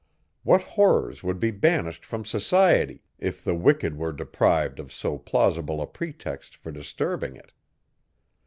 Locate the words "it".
7.35-7.51